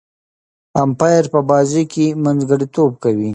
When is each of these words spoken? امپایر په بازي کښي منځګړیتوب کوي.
امپایر 0.83 1.23
په 1.33 1.39
بازي 1.49 1.83
کښي 1.91 2.07
منځګړیتوب 2.23 2.91
کوي. 3.03 3.29